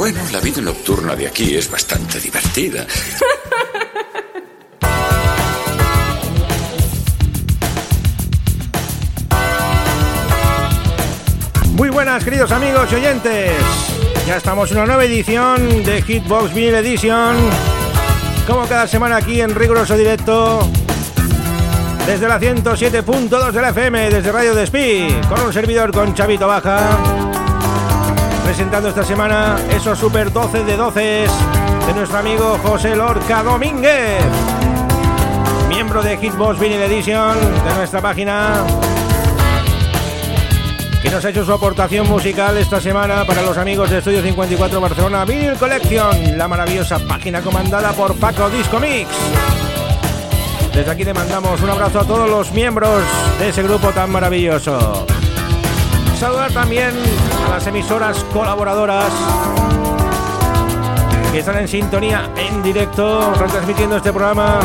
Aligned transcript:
Bueno, 0.00 0.18
la 0.32 0.40
vida 0.40 0.62
nocturna 0.62 1.14
de 1.14 1.26
aquí 1.26 1.54
es 1.54 1.70
bastante 1.70 2.18
divertida. 2.20 2.86
Muy 11.74 11.90
buenas, 11.90 12.24
queridos 12.24 12.50
amigos 12.50 12.90
y 12.90 12.94
oyentes. 12.94 13.52
Ya 14.26 14.38
estamos 14.38 14.70
en 14.70 14.78
una 14.78 14.86
nueva 14.86 15.04
edición 15.04 15.84
de 15.84 16.00
Hitbox 16.00 16.54
Vinyl 16.54 16.76
Edition. 16.76 17.36
Como 18.46 18.66
cada 18.66 18.86
semana 18.86 19.16
aquí 19.16 19.42
en 19.42 19.54
riguroso 19.54 19.98
directo. 19.98 20.66
Desde 22.06 22.26
la 22.26 22.40
107.2 22.40 23.52
de 23.52 23.60
la 23.60 23.68
FM, 23.68 24.08
desde 24.08 24.32
Radio 24.32 24.54
Despí, 24.54 25.08
con 25.28 25.42
un 25.42 25.52
servidor 25.52 25.92
con 25.92 26.14
Chavito 26.14 26.46
Baja. 26.46 27.29
Presentando 28.44 28.88
esta 28.88 29.04
semana 29.04 29.56
esos 29.70 29.98
super 29.98 30.32
12 30.32 30.64
de 30.64 30.76
12 30.76 31.00
de 31.86 31.94
nuestro 31.94 32.18
amigo 32.18 32.58
José 32.62 32.96
Lorca 32.96 33.42
Domínguez. 33.42 34.22
Miembro 35.68 36.02
de 36.02 36.16
Hitbox 36.16 36.58
Vinyl 36.58 36.82
Edition 36.82 37.38
de 37.38 37.74
nuestra 37.74 38.00
página 38.00 38.64
que 41.02 41.10
nos 41.10 41.24
ha 41.24 41.30
hecho 41.30 41.44
su 41.44 41.52
aportación 41.52 42.08
musical 42.08 42.56
esta 42.58 42.80
semana 42.80 43.24
para 43.24 43.42
los 43.42 43.56
amigos 43.56 43.88
de 43.88 43.98
Estudio 43.98 44.20
54 44.22 44.80
Barcelona 44.80 45.24
Vinyl 45.24 45.54
Collection, 45.54 46.36
la 46.36 46.46
maravillosa 46.46 46.98
página 46.98 47.40
comandada 47.40 47.92
por 47.92 48.14
Paco 48.16 48.50
Disco 48.50 48.78
Mix. 48.78 49.08
Desde 50.74 50.90
aquí 50.90 51.04
le 51.04 51.14
mandamos 51.14 51.60
un 51.62 51.70
abrazo 51.70 52.00
a 52.00 52.04
todos 52.04 52.28
los 52.28 52.52
miembros 52.52 53.02
de 53.38 53.48
ese 53.48 53.62
grupo 53.62 53.88
tan 53.90 54.10
maravilloso. 54.10 55.06
Saludar 56.20 56.52
también 56.52 56.90
a 57.46 57.48
las 57.48 57.66
emisoras 57.66 58.22
colaboradoras 58.24 59.10
que 61.32 61.38
están 61.38 61.56
en 61.56 61.66
sintonía 61.66 62.30
en 62.36 62.62
directo 62.62 63.32
retransmitiendo 63.38 63.96
este 63.96 64.12
programa 64.12 64.60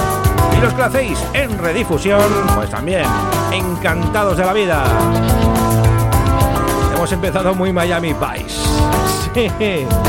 y 0.58 0.59
los 0.59 0.73
que 0.73 0.80
lo 0.80 0.86
hacéis 0.86 1.17
en 1.34 1.58
redifusión, 1.58 2.22
pues 2.56 2.70
también 2.70 3.06
encantados 3.53 4.36
de 4.36 4.45
la 4.45 4.52
vida. 4.52 4.84
Hemos 6.94 7.09
empezado 7.14 7.56
muy 7.56 7.72
Miami 7.72 8.14
Vice. 8.14 9.88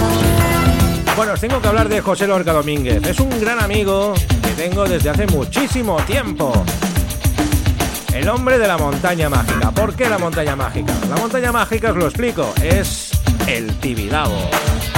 Bueno, 1.16 1.32
os 1.32 1.40
tengo 1.40 1.62
que 1.62 1.68
hablar 1.68 1.88
de 1.88 2.02
José 2.02 2.26
Lorca 2.26 2.52
Domínguez. 2.52 3.06
Es 3.06 3.20
un 3.20 3.40
gran 3.40 3.58
amigo 3.58 4.12
que 4.42 4.50
tengo 4.50 4.84
desde 4.84 5.08
hace 5.08 5.26
muchísimo 5.28 5.96
tiempo. 6.02 6.52
El 8.16 8.30
hombre 8.30 8.58
de 8.58 8.66
la 8.66 8.78
montaña 8.78 9.28
mágica. 9.28 9.70
¿Por 9.72 9.94
qué 9.94 10.08
la 10.08 10.16
montaña 10.16 10.56
mágica? 10.56 10.94
La 11.10 11.16
montaña 11.16 11.52
mágica, 11.52 11.90
os 11.90 11.96
lo 11.98 12.06
explico, 12.06 12.50
es 12.62 13.10
el 13.46 13.76
Tibidabo. 13.76 14.48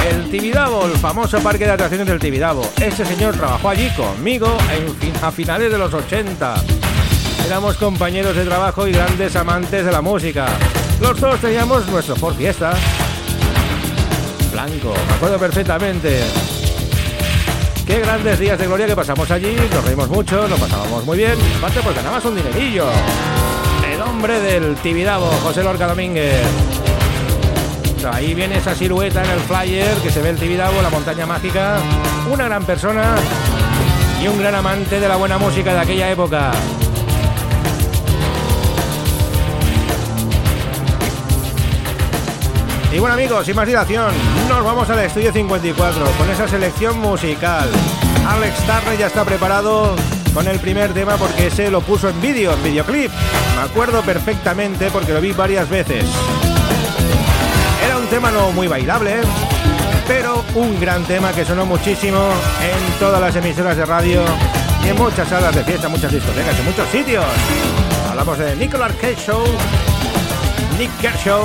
El 0.09 0.31
Tibidabo, 0.31 0.87
el 0.87 0.93
famoso 0.93 1.41
parque 1.41 1.65
de 1.67 1.73
atracciones 1.73 2.07
del 2.07 2.21
Tibidabo. 2.21 2.63
Este 2.81 3.05
señor 3.05 3.35
trabajó 3.35 3.71
allí 3.71 3.91
conmigo 3.91 4.57
en, 4.73 5.25
a 5.25 5.33
finales 5.33 5.73
de 5.73 5.79
los 5.79 5.93
80. 5.93 6.63
Éramos 7.45 7.77
compañeros 7.77 8.37
de 8.37 8.45
trabajo 8.45 8.87
y 8.87 8.93
grandes 8.93 9.35
amantes 9.35 9.85
de 9.85 9.91
la 9.91 10.01
música. 10.01 10.47
Los 11.01 11.21
dos 11.21 11.41
teníamos 11.41 11.89
nuestro 11.89 12.15
Ford 12.15 12.37
Fiesta. 12.37 12.73
Blanco, 14.53 14.95
me 15.09 15.15
acuerdo 15.15 15.39
perfectamente. 15.39 16.23
Qué 17.89 18.01
grandes 18.01 18.39
días 18.39 18.59
de 18.59 18.67
gloria 18.67 18.87
que 18.87 18.95
pasamos 18.95 19.31
allí, 19.31 19.57
nos 19.73 19.83
reímos 19.83 20.11
mucho, 20.11 20.47
nos 20.47 20.61
pasábamos 20.61 21.07
muy 21.07 21.17
bien. 21.17 21.33
Aparte, 21.57 21.81
pues 21.83 21.97
ganabas 21.97 22.23
un 22.27 22.37
dinerillo. 22.37 22.85
El 23.91 24.03
hombre 24.03 24.39
del 24.41 24.77
Tibidabo, 24.77 25.25
José 25.43 25.63
Lorca 25.63 25.87
Domínguez. 25.87 26.47
Ahí 28.13 28.35
viene 28.35 28.59
esa 28.59 28.75
silueta 28.75 29.25
en 29.25 29.31
el 29.31 29.41
flyer 29.41 29.97
que 30.03 30.11
se 30.11 30.21
ve 30.21 30.29
el 30.29 30.37
Tibidabo, 30.37 30.83
la 30.83 30.91
montaña 30.91 31.25
mágica. 31.25 31.79
Una 32.31 32.45
gran 32.45 32.63
persona 32.67 33.15
y 34.23 34.29
un 34.29 34.39
gran 34.39 34.55
amante 34.55 35.01
de 35.01 35.09
la 35.09 35.17
buena 35.17 35.39
música 35.39 35.73
de 35.73 35.81
aquella 35.81 36.11
época. 36.11 36.51
Y 42.91 42.99
bueno 42.99 43.15
amigos, 43.15 43.45
sin 43.45 43.55
más 43.55 43.67
dilación, 43.67 44.13
nos 44.49 44.65
vamos 44.65 44.89
al 44.89 45.01
estudio 45.01 45.31
54 45.31 46.05
con 46.17 46.31
esa 46.31 46.49
selección 46.49 46.99
musical. 46.99 47.69
Alex 48.27 48.57
Turner 48.61 48.99
ya 48.99 49.09
está 49.09 49.25
preparado 49.25 49.95
con 50.33 50.49
el 50.49 50.59
primer 50.59 50.95
tema 50.95 51.17
porque 51.17 51.49
ese 51.49 51.71
lo 51.71 51.83
puso 51.83 52.09
en 52.09 52.19
vídeo, 52.23 52.53
en 52.55 52.63
videoclip. 52.63 53.11
Me 53.57 53.63
acuerdo 53.63 54.01
perfectamente 54.03 54.91
porque 54.91 55.13
lo 55.13 55.21
vi 55.21 55.33
varias 55.33 55.69
veces. 55.69 56.07
Era 57.85 57.99
un 57.99 58.07
tema 58.07 58.31
no 58.31 58.53
muy 58.53 58.69
bailable, 58.69 59.17
pero 60.07 60.43
un 60.55 60.81
gran 60.81 61.05
tema 61.05 61.33
que 61.33 61.45
sonó 61.45 61.67
muchísimo 61.67 62.19
en 62.63 62.99
todas 62.99 63.21
las 63.21 63.37
emisoras 63.37 63.77
de 63.77 63.85
radio 63.85 64.23
y 64.83 64.89
en 64.89 64.97
muchas 64.97 65.29
salas 65.29 65.55
de 65.55 65.63
fiesta, 65.63 65.91
muchas 65.91 66.11
discotecas, 66.11 66.59
en 66.59 66.65
muchos 66.65 66.89
sitios. 66.89 67.25
Hablamos 68.09 68.39
de 68.39 68.57
Nicolas 68.57 68.93
Cage 68.95 69.17
Show, 69.27 69.45
Nick 70.79 70.97
Kershaw 71.01 71.43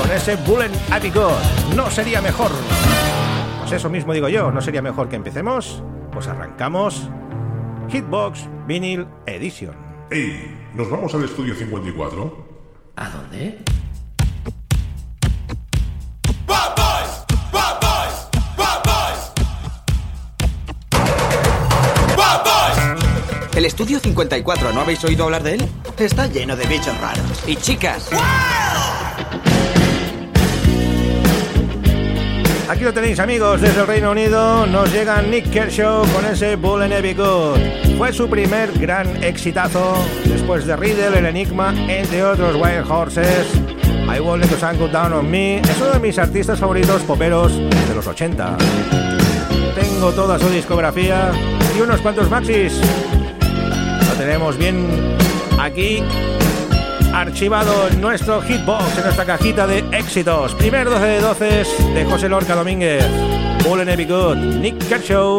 con 0.00 0.10
ese 0.10 0.36
Bullet 0.36 0.70
God. 1.12 1.74
No 1.76 1.90
sería 1.90 2.22
mejor. 2.22 2.50
Pues 3.60 3.72
eso 3.72 3.90
mismo 3.90 4.14
digo 4.14 4.30
yo, 4.30 4.50
no 4.50 4.62
sería 4.62 4.80
mejor 4.80 5.10
que 5.10 5.16
empecemos. 5.16 5.82
Pues 6.10 6.26
arrancamos 6.26 7.10
Hitbox 7.90 8.48
Vinyl 8.66 9.06
Edition. 9.26 9.76
¡Ey! 10.10 10.56
¿Nos 10.72 10.90
vamos 10.90 11.14
al 11.14 11.24
estudio 11.24 11.54
54? 11.54 12.46
¿A 12.96 13.10
dónde? 13.10 13.58
El 23.66 23.70
estudio 23.70 23.98
54, 23.98 24.72
¿no 24.72 24.82
habéis 24.82 25.02
oído 25.02 25.24
hablar 25.24 25.42
de 25.42 25.54
él? 25.54 25.68
Está 25.98 26.28
lleno 26.28 26.54
de 26.54 26.64
bichos 26.66 26.96
raros. 27.00 27.42
Y 27.48 27.56
chicas. 27.56 28.08
Aquí 32.68 32.84
lo 32.84 32.94
tenéis 32.94 33.18
amigos, 33.18 33.60
desde 33.60 33.80
el 33.80 33.88
Reino 33.88 34.12
Unido 34.12 34.68
nos 34.68 34.92
llega 34.92 35.20
Nick 35.20 35.50
Kershaw 35.50 36.06
con 36.12 36.24
ese 36.26 36.54
Bull 36.54 36.82
and 36.82 36.92
Heavy 36.92 37.14
Good. 37.14 37.98
Fue 37.98 38.12
su 38.12 38.30
primer 38.30 38.70
gran 38.78 39.20
exitazo 39.24 39.96
después 40.26 40.64
de 40.64 40.76
Riddle, 40.76 41.18
el 41.18 41.26
Enigma, 41.26 41.74
entre 41.88 42.22
otros 42.22 42.54
Wild 42.54 42.88
Horses. 42.88 43.48
I 44.06 44.20
Won't 44.20 44.44
Let 44.44 44.50
the 44.50 44.60
Sun 44.60 44.78
Go 44.78 44.86
Down 44.86 45.12
on 45.12 45.28
Me 45.28 45.58
es 45.58 45.76
uno 45.78 45.90
de 45.90 45.98
mis 45.98 46.16
artistas 46.20 46.60
favoritos 46.60 47.02
poperos 47.02 47.58
de 47.58 47.94
los 47.96 48.06
80. 48.06 48.58
Tengo 49.74 50.12
toda 50.12 50.38
su 50.38 50.48
discografía 50.50 51.32
y 51.76 51.80
unos 51.80 52.00
cuantos 52.00 52.30
maxis. 52.30 52.80
Tenemos 54.18 54.56
bien 54.56 54.86
aquí 55.60 56.02
archivado 57.12 57.90
nuestro 57.98 58.40
hitbox, 58.42 58.96
en 58.96 59.04
nuestra 59.04 59.24
cajita 59.24 59.66
de 59.66 59.78
éxitos. 59.92 60.54
Primer 60.54 60.88
12 60.88 61.04
de 61.06 61.20
12 61.20 61.44
de 61.94 62.04
José 62.04 62.28
Lorca 62.28 62.54
Domínguez. 62.54 63.04
Bull 63.64 63.80
and 63.80 63.90
Heavy 63.90 64.04
Good, 64.04 64.36
Nick 64.36 64.78
Kershaw. 64.88 65.38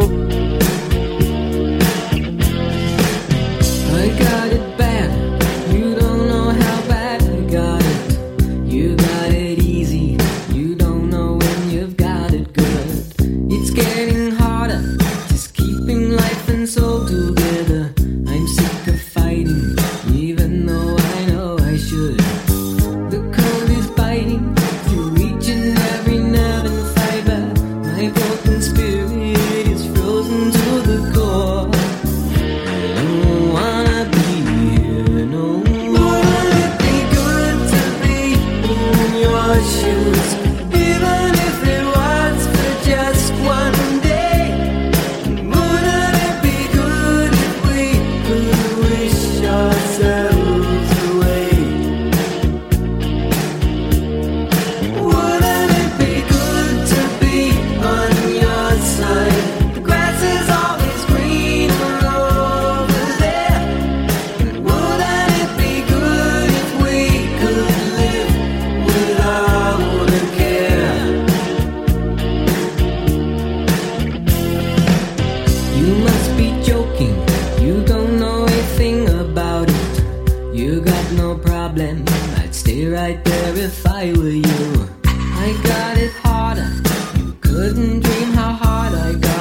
if 83.58 83.86
I 83.88 84.14
were 84.14 84.30
you. 84.30 84.90
I 85.06 85.48
got 85.64 85.98
it 85.98 86.12
harder. 86.24 86.70
You 87.18 87.34
couldn't 87.42 88.00
dream 88.02 88.34
how 88.34 88.54
hard 88.54 88.94
I 88.94 89.14
got. 89.14 89.37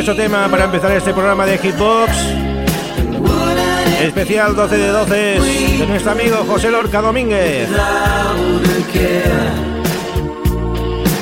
precioso 0.00 0.16
tema 0.16 0.48
para 0.48 0.64
empezar 0.64 0.92
este 0.92 1.12
programa 1.12 1.44
de 1.44 1.58
Hitbox. 1.58 2.10
Especial 4.00 4.56
12 4.56 4.78
de 4.78 4.88
12 4.88 5.14
de 5.14 5.86
nuestro 5.86 6.12
amigo 6.12 6.36
José 6.46 6.70
Lorca 6.70 7.02
Domínguez. 7.02 7.68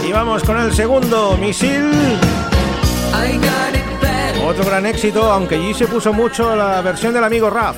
Y 0.06 0.12
vamos 0.12 0.44
con 0.44 0.60
el 0.60 0.72
segundo, 0.72 1.36
Misil. 1.38 1.90
Otro 4.46 4.64
gran 4.64 4.86
éxito, 4.86 5.24
aunque 5.24 5.56
allí 5.56 5.74
se 5.74 5.88
puso 5.88 6.12
mucho 6.12 6.54
la 6.54 6.80
versión 6.80 7.12
del 7.12 7.24
amigo 7.24 7.50
Raf. 7.50 7.74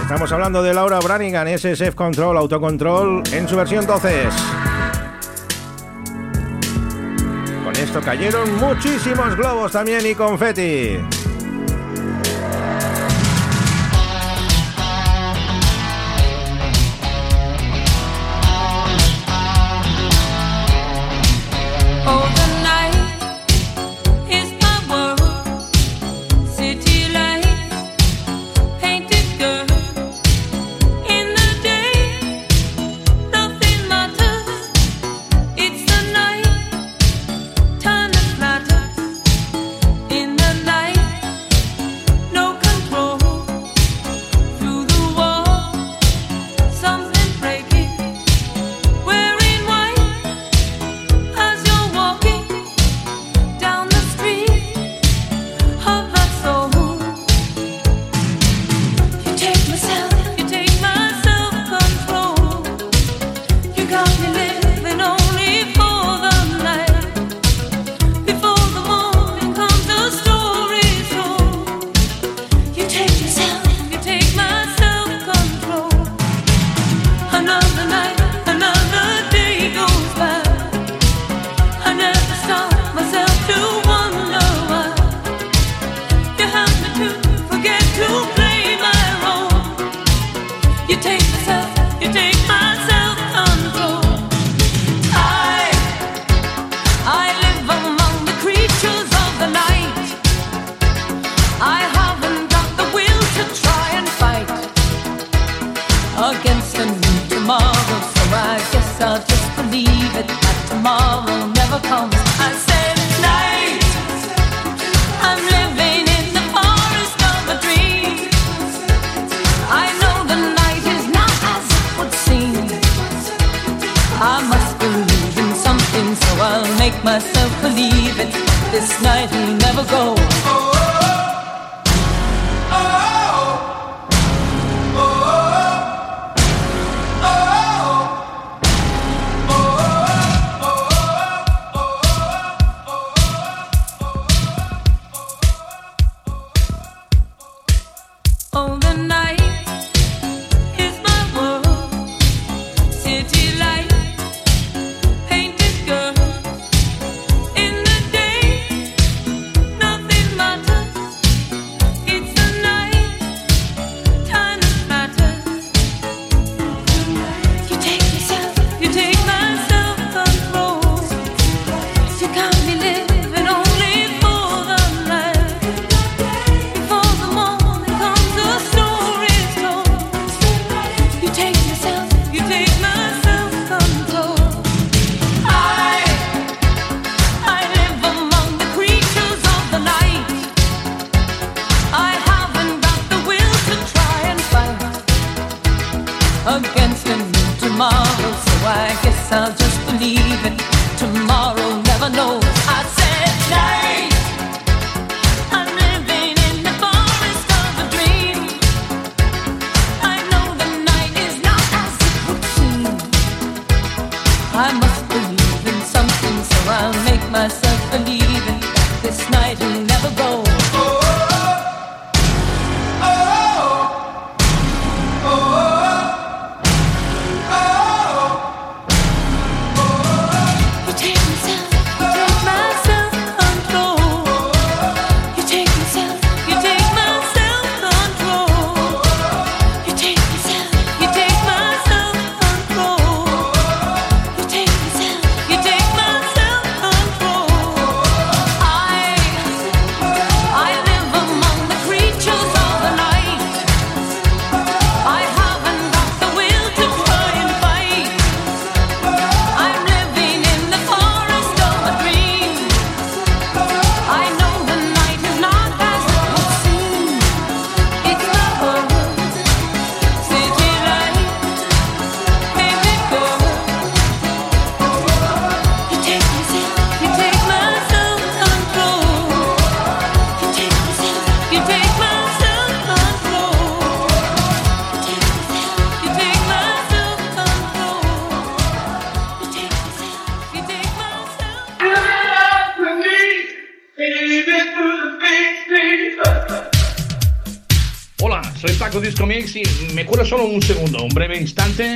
Estamos 0.00 0.32
hablando 0.32 0.62
de 0.62 0.72
Laura 0.72 1.00
Branigan, 1.00 1.48
ese 1.48 1.92
Control, 1.92 2.38
Autocontrol, 2.38 3.22
en 3.30 3.46
su 3.46 3.56
versión 3.56 3.86
12. 3.86 4.61
cayeron 8.00 8.54
muchísimos 8.56 9.36
globos 9.36 9.72
también 9.72 10.06
y 10.06 10.14
confeti. 10.14 11.21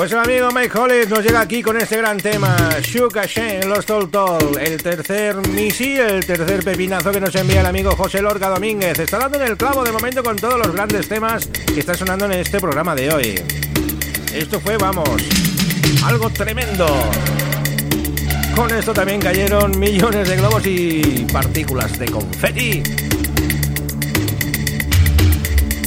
Pues 0.00 0.12
el 0.12 0.18
amigo 0.18 0.48
Mike 0.50 0.78
Hollis 0.78 1.08
nos 1.10 1.22
llega 1.22 1.42
aquí 1.42 1.62
con 1.62 1.76
este 1.76 1.98
gran 1.98 2.16
tema, 2.16 2.56
Shuka 2.80 3.26
Shane, 3.26 3.66
Los 3.66 3.84
Tol 3.84 4.10
Tol, 4.10 4.58
el 4.58 4.82
tercer 4.82 5.36
misi, 5.48 5.92
el 5.92 6.24
tercer 6.24 6.64
pepinazo 6.64 7.12
que 7.12 7.20
nos 7.20 7.34
envía 7.34 7.60
el 7.60 7.66
amigo 7.66 7.94
José 7.94 8.22
Lorca 8.22 8.48
Domínguez. 8.48 8.98
Está 8.98 9.18
dando 9.18 9.38
en 9.38 9.48
el 9.48 9.58
clavo 9.58 9.84
de 9.84 9.92
momento 9.92 10.22
con 10.22 10.36
todos 10.36 10.56
los 10.56 10.72
grandes 10.72 11.06
temas 11.06 11.48
que 11.48 11.80
están 11.80 11.96
sonando 11.96 12.24
en 12.24 12.32
este 12.32 12.58
programa 12.58 12.94
de 12.94 13.12
hoy. 13.12 13.42
Esto 14.32 14.58
fue, 14.58 14.78
vamos, 14.78 15.20
algo 16.06 16.30
tremendo. 16.30 16.86
Con 18.56 18.74
esto 18.74 18.94
también 18.94 19.20
cayeron 19.20 19.78
millones 19.78 20.26
de 20.30 20.36
globos 20.36 20.66
y 20.66 21.26
partículas 21.30 21.98
de 21.98 22.06
confeti. 22.06 22.82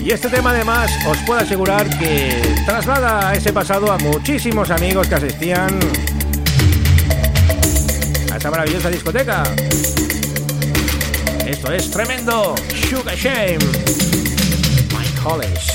Y 0.03 0.11
este 0.11 0.27
tema 0.27 0.49
además 0.49 0.91
os 1.07 1.17
puedo 1.19 1.39
asegurar 1.39 1.87
que 1.97 2.41
traslada 2.65 3.33
ese 3.33 3.53
pasado 3.53 3.89
a 3.89 3.97
muchísimos 3.97 4.69
amigos 4.69 5.07
que 5.07 5.15
asistían 5.15 5.79
a 8.29 8.35
esa 8.35 8.51
maravillosa 8.51 8.89
discoteca. 8.89 9.43
Esto 11.45 11.71
es 11.71 11.89
tremendo. 11.89 12.53
Sugar 12.89 13.15
Shame. 13.15 13.59
Mike 14.91 15.19
Hollis. 15.23 15.67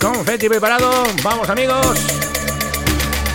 Confetti 0.00 0.48
preparado. 0.48 1.04
Vamos 1.22 1.50
amigos. 1.50 1.98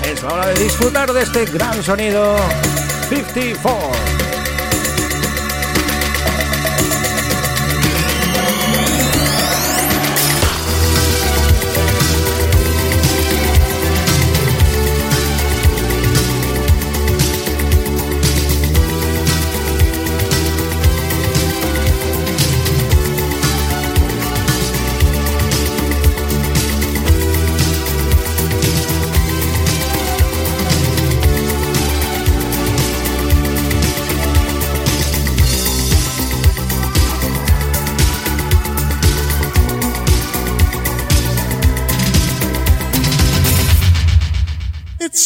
Es 0.04 0.24
hora 0.24 0.48
de 0.48 0.64
disfrutar 0.64 1.14
de 1.14 1.22
este 1.22 1.46
gran 1.46 1.84
sonido. 1.84 2.38
54. 3.10 4.15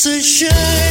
It's 0.01 0.05
a 0.05 0.21
shame. 0.21 0.88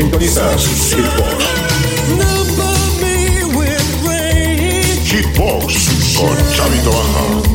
Sintonizas 0.00 0.64
Hitbox. 0.94 1.44
Number 2.08 2.76
me 3.02 3.44
with 3.54 3.84
rain, 4.02 4.98
Hitbox 5.04 6.16
con 6.16 6.36
Chavito 6.54 6.90
Baja. 6.90 7.50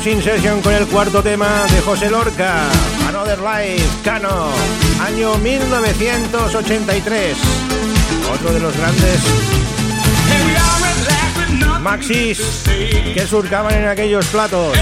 Colamos 0.00 0.06
in 0.06 0.22
session 0.22 0.62
con 0.62 0.72
el 0.72 0.86
cuarto 0.86 1.22
tema 1.22 1.66
de 1.70 1.82
José 1.82 2.08
Lorca, 2.10 2.68
Another 3.08 3.38
Life, 3.38 3.84
Cano, 4.02 4.48
año 5.00 5.36
1983. 5.36 7.36
Otro 8.32 8.52
de 8.52 8.60
los 8.60 8.76
grandes 8.76 9.20
maxis 11.80 12.64
que 13.14 13.26
surcaban 13.26 13.74
en 13.74 13.88
aquellos 13.88 14.26
platos. 14.26 14.76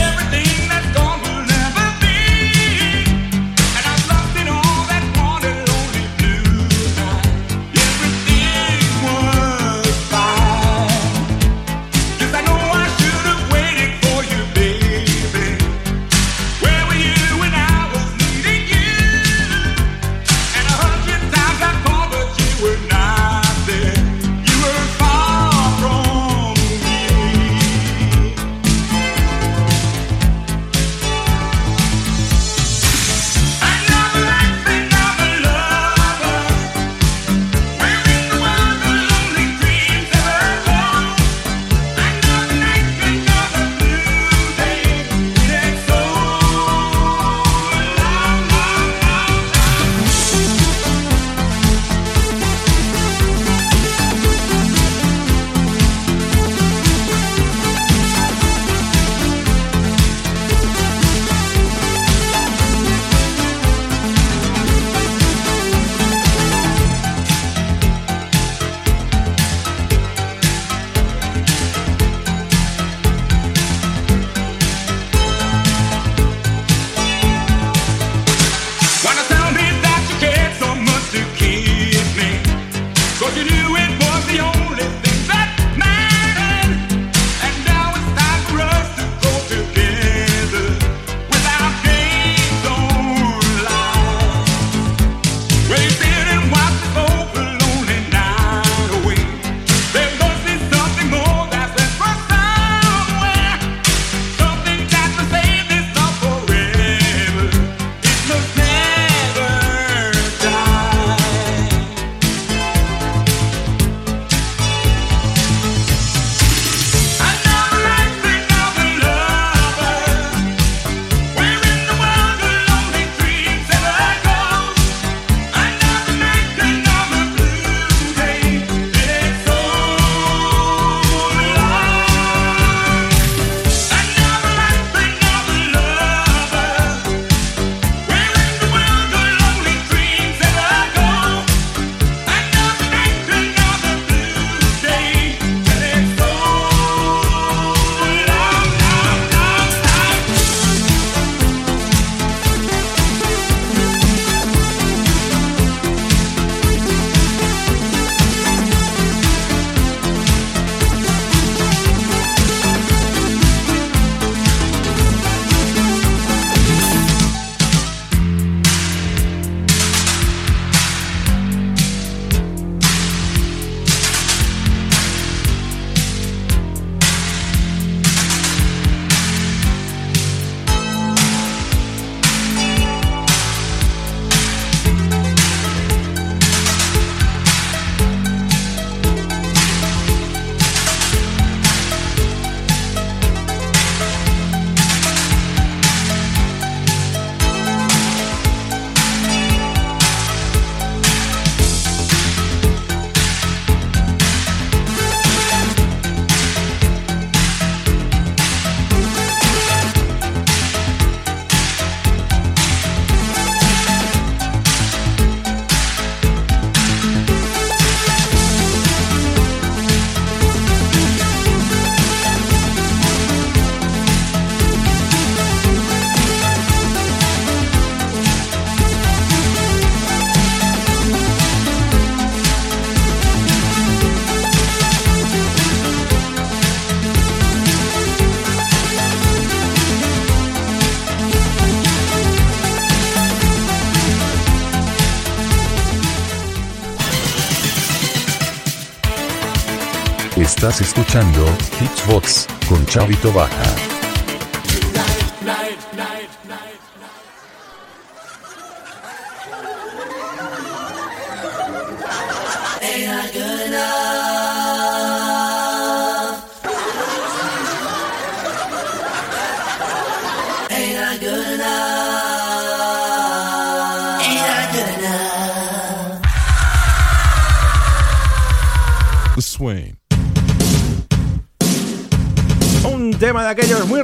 Escuchando 250.81 251.45
Hitsbox 251.81 252.47
con 252.69 252.87
Chavito 252.87 253.33
Baja. 253.33 253.98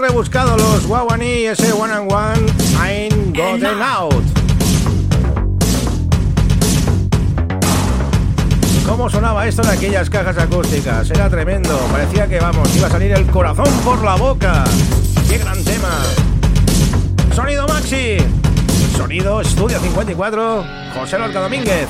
Rebuscados, 0.08 0.60
los 0.60 0.84
Wawani, 0.84 1.46
ese 1.46 1.72
One 1.72 1.94
and 1.94 2.12
One, 2.12 2.52
Ain't 2.78 3.34
Gotten 3.34 3.80
Out. 3.80 4.22
¿Cómo 8.86 9.08
sonaba 9.08 9.46
esto 9.46 9.62
en 9.62 9.70
aquellas 9.70 10.10
cajas 10.10 10.36
acústicas? 10.36 11.10
Era 11.10 11.30
tremendo, 11.30 11.78
parecía 11.90 12.26
que 12.26 12.38
vamos, 12.38 12.68
iba 12.76 12.88
a 12.88 12.90
salir 12.90 13.12
el 13.12 13.26
corazón 13.28 13.72
por 13.82 14.04
la 14.04 14.16
boca. 14.16 14.64
¡Qué 15.26 15.38
gran 15.38 15.64
tema! 15.64 16.02
Sonido 17.34 17.66
Maxi, 17.66 18.18
sonido 18.94 19.40
Estudio 19.40 19.80
54, 19.80 20.64
José 20.94 21.18
Lorca 21.18 21.40
Domínguez. 21.40 21.88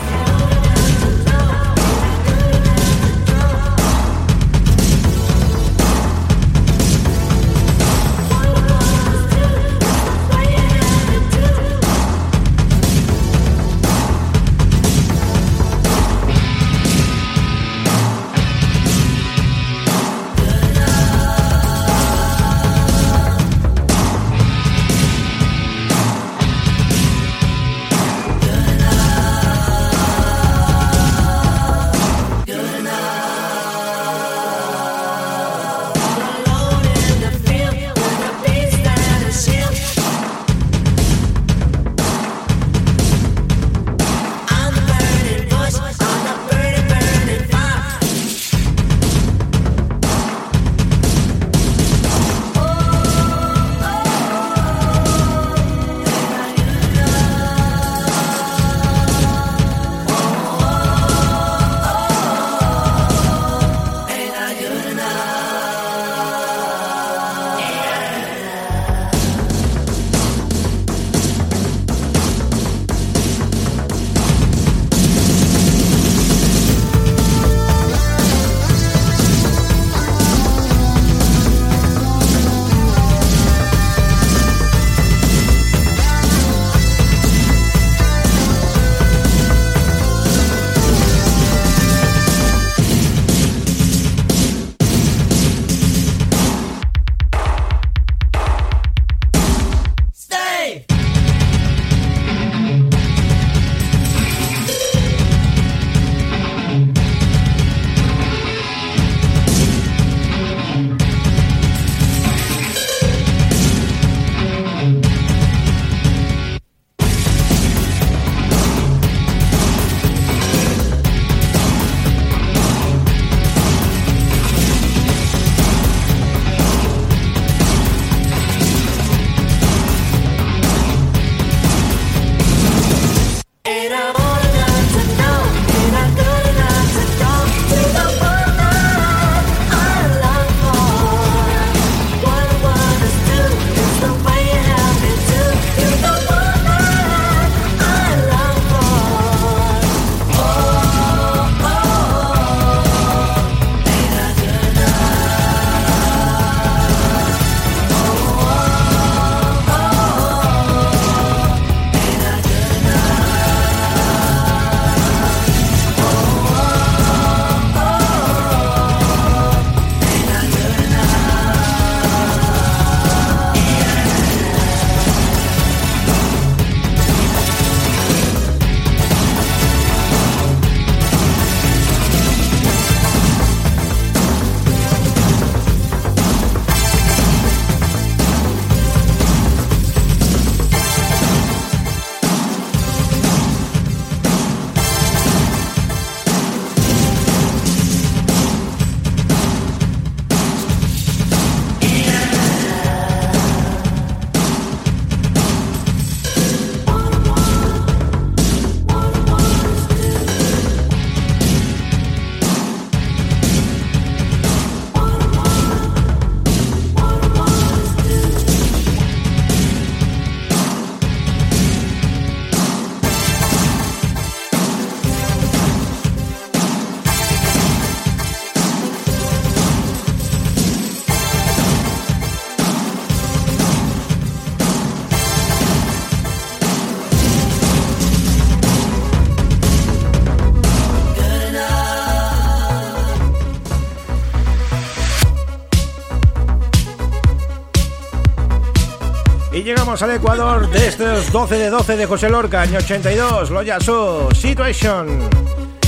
Llegamos 249.63 250.03
al 250.03 250.11
Ecuador 250.11 250.69
de 250.69 250.89
estos 250.89 251.31
12 251.31 251.57
de 251.57 251.71
12 251.71 251.97
de 251.97 252.07
José 252.07 252.29
Lorca, 252.29 252.63
año 252.63 252.79
82, 252.79 253.51
Lo 253.51 253.63
So, 253.81 254.29
Situation, 254.35 255.09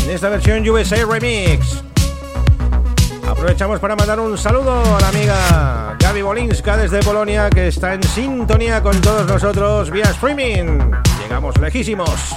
en 0.04 0.10
esta 0.10 0.28
versión 0.28 0.68
USA 0.68 1.04
Remix. 1.04 1.82
Aprovechamos 3.28 3.80
para 3.80 3.96
mandar 3.96 4.20
un 4.20 4.38
saludo 4.38 4.96
a 4.96 5.00
la 5.00 5.08
amiga 5.08 5.96
Gaby 5.98 6.22
Bolinska 6.22 6.76
desde 6.76 7.00
Polonia 7.00 7.50
que 7.50 7.66
está 7.68 7.94
en 7.94 8.02
sintonía 8.04 8.82
con 8.82 9.00
todos 9.00 9.26
nosotros 9.26 9.90
vía 9.90 10.04
streaming. 10.04 10.92
Llegamos 11.20 11.58
lejísimos. 11.58 12.36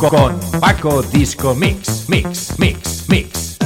Co- 0.00 0.08
Con 0.08 0.40
Paco 0.60 1.02
Disco 1.02 1.54
Mix, 1.54 2.08
Mix, 2.08 2.58
Mix, 2.58 3.04
Mix. 3.08 3.58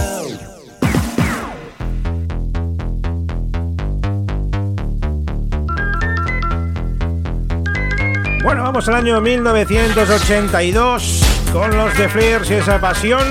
Bueno, 8.42 8.62
vamos 8.62 8.86
al 8.88 8.94
año 8.96 9.20
1982 9.20 11.22
con 11.52 11.76
los 11.76 11.94
de 11.96 12.08
Flares 12.08 12.50
y 12.50 12.54
esa 12.54 12.80
pasión. 12.80 13.22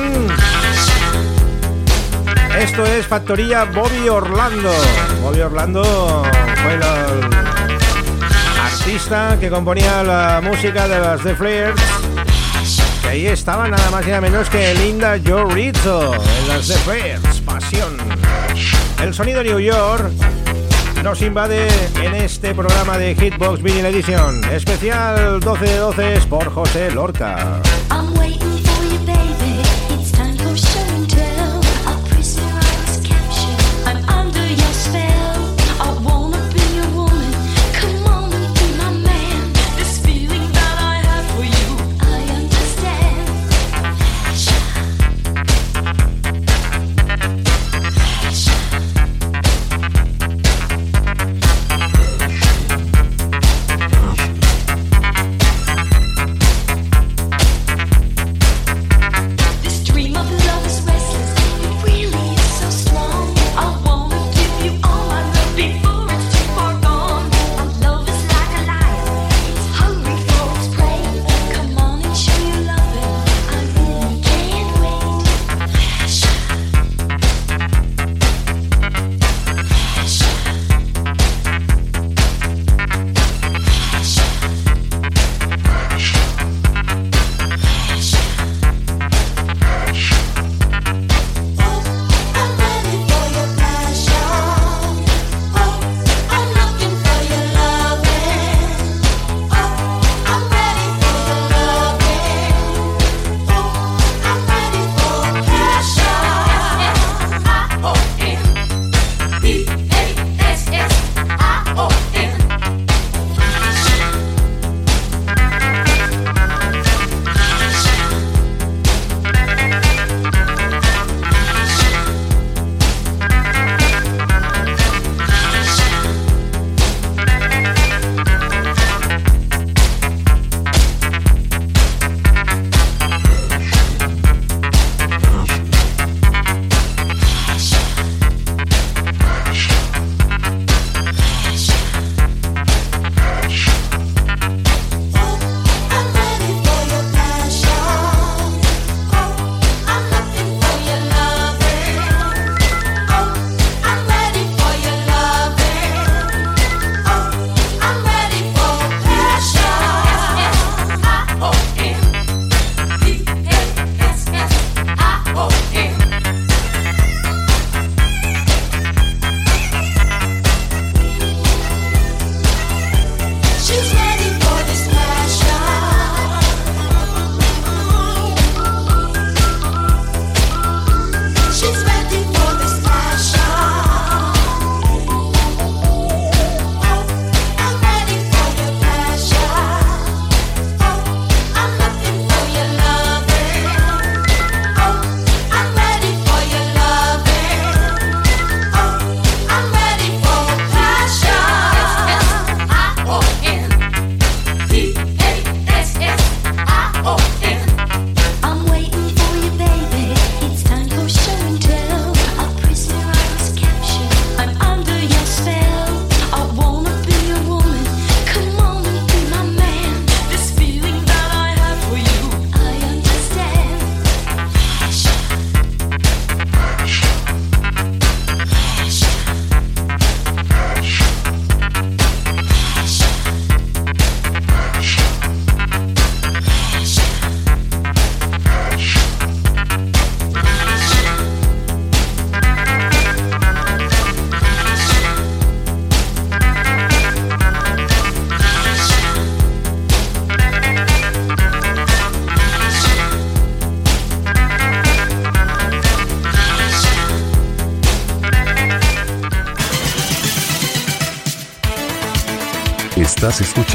Esto 2.60 2.86
es 2.86 3.06
Factoría 3.08 3.64
Bobby 3.66 4.08
Orlando. 4.10 4.72
Bobby 5.22 5.42
Orlando 5.42 6.24
fue 6.64 6.74
el 6.74 6.84
artista 8.64 9.38
que 9.40 9.50
componía 9.50 10.04
la 10.04 10.42
música 10.44 10.88
de 10.88 11.00
las 11.00 11.22
The 11.22 11.36
Flares. 11.36 11.76
Ahí 13.16 13.28
estaba 13.28 13.70
nada 13.70 13.90
más 13.92 14.06
y 14.06 14.10
nada 14.10 14.20
menos 14.20 14.50
que 14.50 14.74
Linda 14.74 15.18
Joe 15.26 15.46
Rizzo 15.46 16.16
en 16.16 16.48
las 16.50 16.68
The. 16.68 17.18
Pasión. 17.46 17.96
El 19.02 19.14
sonido 19.14 19.42
New 19.42 19.58
York 19.58 20.12
nos 21.02 21.22
invade 21.22 21.66
en 22.04 22.14
este 22.14 22.54
programa 22.54 22.98
de 22.98 23.16
Hitbox 23.16 23.62
Vinyl 23.62 23.86
Edition. 23.86 24.44
Especial 24.52 25.40
12 25.40 25.66
de 25.66 25.78
12 25.78 26.20
por 26.28 26.52
José 26.52 26.92
Lorca. 26.92 27.62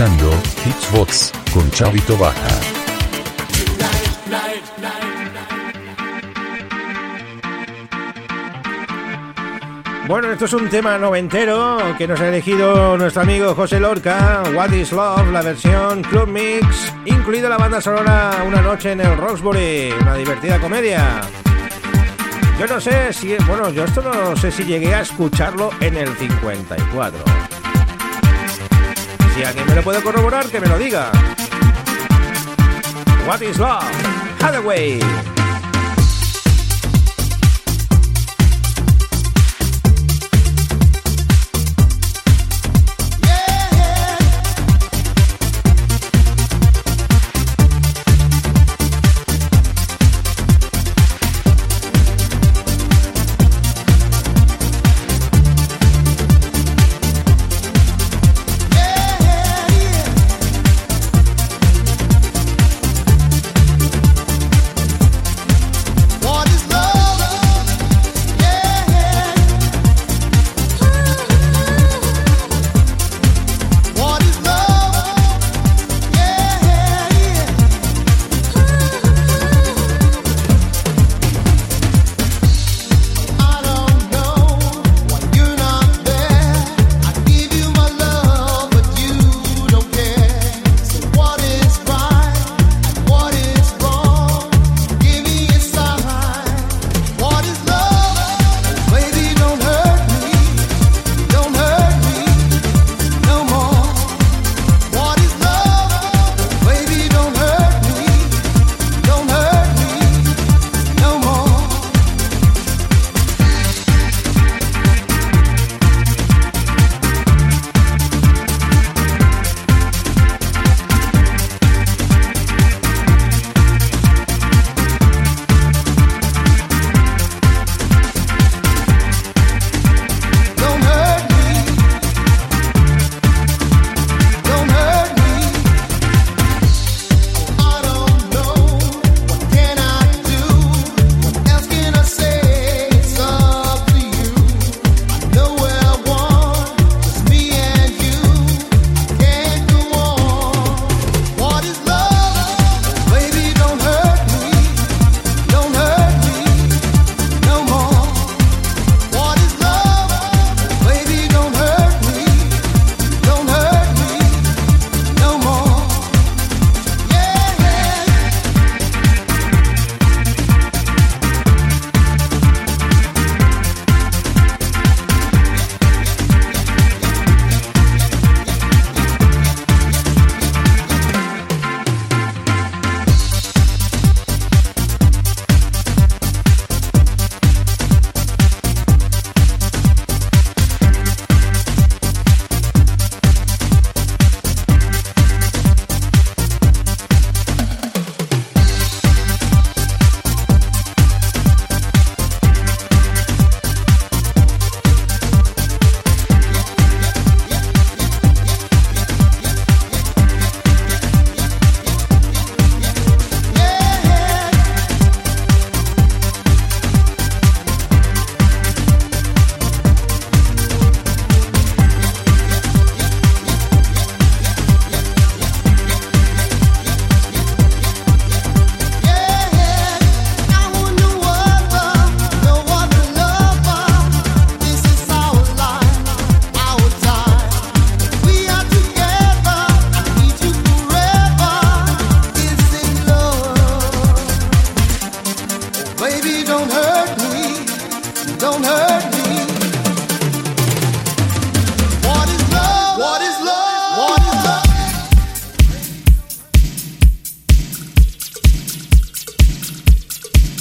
Escuchando 0.00 0.30
Hitsbox 0.64 1.32
con 1.52 1.70
Chavito 1.72 2.16
Baja. 2.16 2.48
Bueno, 10.08 10.32
esto 10.32 10.46
es 10.46 10.52
un 10.54 10.70
tema 10.70 10.96
noventero 10.96 11.78
que 11.98 12.08
nos 12.08 12.18
ha 12.20 12.28
elegido 12.28 12.96
nuestro 12.96 13.22
amigo 13.22 13.54
José 13.54 13.78
Lorca, 13.78 14.42
What 14.54 14.72
is 14.72 14.90
Love, 14.92 15.30
la 15.32 15.42
versión 15.42 16.02
Club 16.02 16.28
Mix, 16.28 16.92
incluida 17.04 17.50
la 17.50 17.58
banda 17.58 17.80
sonora 17.80 18.42
Una 18.46 18.62
noche 18.62 18.92
en 18.92 19.02
el 19.02 19.16
Roxbury, 19.18 19.92
una 20.00 20.14
divertida 20.14 20.58
comedia. 20.58 21.20
Yo 22.58 22.66
no 22.66 22.80
sé 22.80 23.12
si, 23.12 23.36
bueno, 23.46 23.70
yo 23.70 23.84
esto 23.84 24.02
no 24.02 24.34
sé 24.36 24.50
si 24.50 24.64
llegué 24.64 24.94
a 24.94 25.02
escucharlo 25.02 25.70
en 25.80 25.96
el 25.96 26.08
54. 26.16 27.29
Si 29.40 29.46
alguien 29.46 29.66
me 29.68 29.74
lo 29.74 29.82
puede 29.82 30.02
corroborar, 30.02 30.44
que 30.48 30.60
me 30.60 30.66
lo 30.66 30.76
diga. 30.78 31.10
What 33.26 33.40
is 33.40 33.56
Love, 33.58 33.90
Hathaway. 34.38 35.29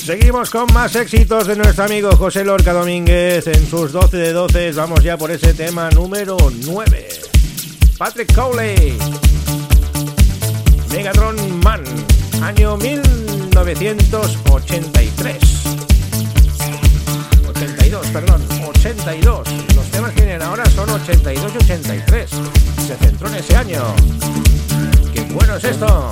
Seguimos 0.09 0.49
con 0.49 0.65
más 0.73 0.95
éxitos 0.95 1.45
de 1.45 1.55
nuestro 1.55 1.83
amigo 1.83 2.09
José 2.15 2.43
Lorca 2.43 2.73
Domínguez 2.73 3.45
en 3.45 3.69
sus 3.69 3.91
12 3.91 4.17
de 4.17 4.33
12. 4.33 4.71
Vamos 4.71 5.03
ya 5.03 5.17
por 5.17 5.29
ese 5.29 5.53
tema 5.53 5.91
número 5.91 6.35
9. 6.65 7.09
Patrick 7.95 8.33
Cowley. 8.33 8.97
Megatron 10.91 11.35
Man. 11.63 11.83
Año 12.41 12.75
1983. 12.77 15.37
82, 17.47 18.07
perdón. 18.07 18.41
82. 18.67 19.47
Los 19.75 19.85
temas 19.91 20.11
que 20.13 20.21
vienen 20.21 20.41
ahora 20.41 20.67
son 20.71 20.89
82 20.89 21.51
y 21.53 21.57
83. 21.57 22.31
Se 22.87 22.95
centró 22.95 23.27
en 23.27 23.35
ese 23.35 23.55
año. 23.55 23.83
¡Qué 25.13 25.21
bueno 25.31 25.57
es 25.57 25.65
esto! 25.65 26.09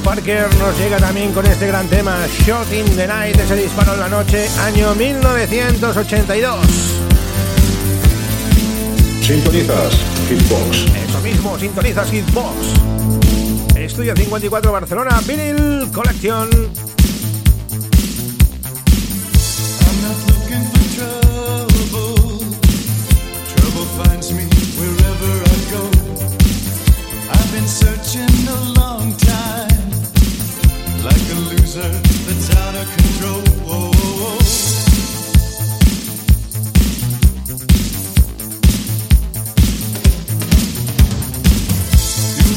Parker 0.00 0.46
nos 0.58 0.78
llega 0.78 0.96
también 0.98 1.32
con 1.32 1.44
este 1.44 1.66
gran 1.66 1.86
tema, 1.88 2.26
Shot 2.46 2.72
in 2.72 2.84
the 2.96 3.06
Night, 3.06 3.36
ese 3.38 3.56
disparo 3.56 3.94
en 3.94 4.00
la 4.00 4.08
noche, 4.08 4.48
año 4.60 4.94
1982. 4.94 6.66
Sintonizas 9.20 9.94
Hitbox. 10.28 10.86
Eso 11.08 11.20
mismo, 11.20 11.58
sintonizas 11.58 12.10
Hitbox. 12.10 12.56
Estudio 13.76 14.14
54 14.16 14.72
Barcelona, 14.72 15.20
Vinyl 15.26 15.90
Collection. 15.92 16.48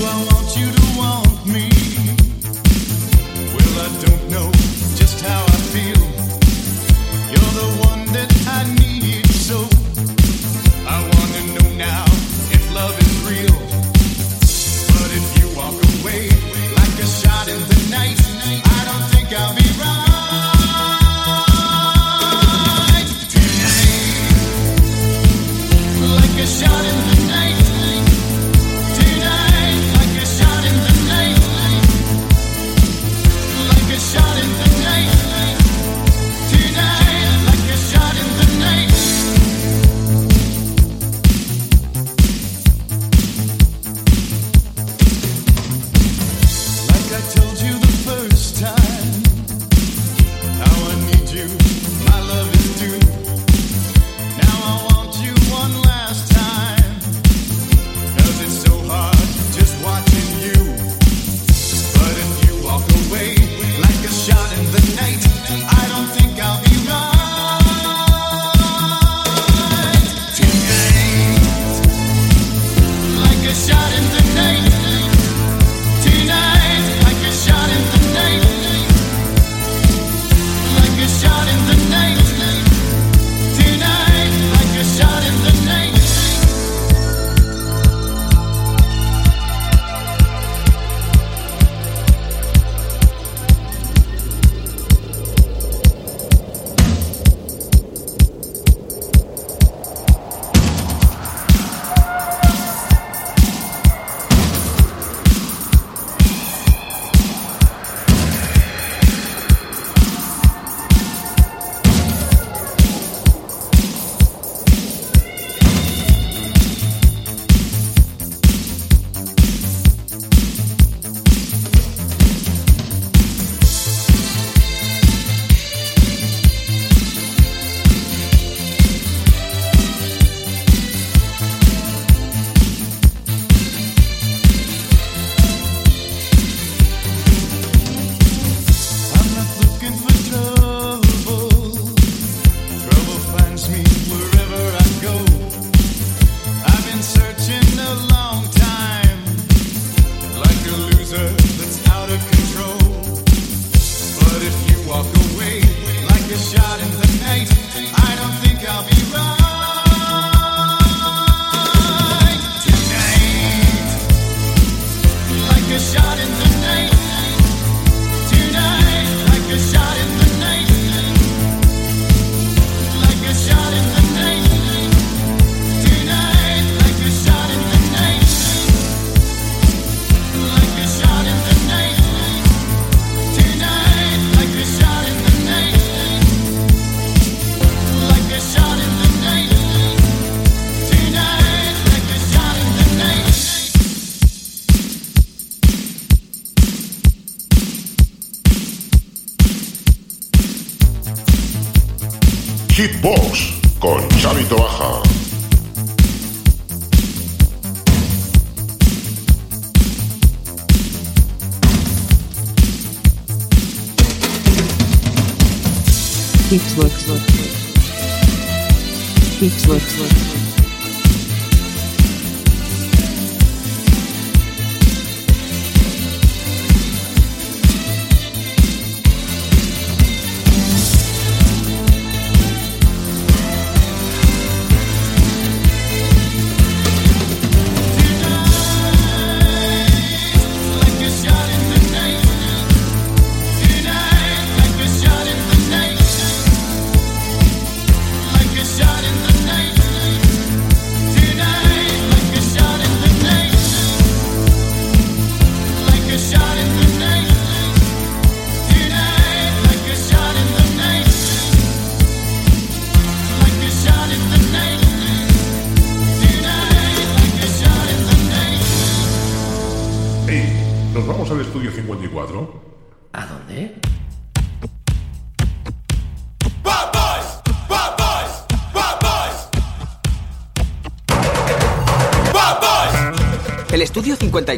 I 0.07 0.23
want 0.31 0.55
you 0.55 0.71
to 0.71 0.84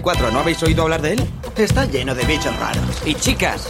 24. 0.08 0.32
¿No 0.32 0.39
habéis 0.39 0.64
oído 0.64 0.84
hablar 0.84 1.01
de 1.01 1.14
él? 1.14 1.28
Está 1.58 1.86
lleno 1.86 2.16
de 2.16 2.24
bichos 2.24 2.55
raros. 2.58 3.01
Y 3.05 3.14
chicas. 3.16 3.68